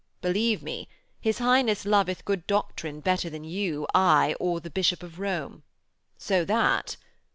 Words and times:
Believe 0.19 0.63
me, 0.63 0.87
his 1.19 1.37
Highness 1.37 1.85
loveth 1.85 2.25
good 2.25 2.47
doctrine 2.47 3.01
better 3.01 3.29
than 3.29 3.43
you, 3.43 3.85
I, 3.93 4.35
or 4.39 4.59
the 4.59 4.71
Bishop 4.71 5.03
of 5.03 5.19
Rome. 5.19 5.61
So 6.17 6.43
that....' 6.43 6.97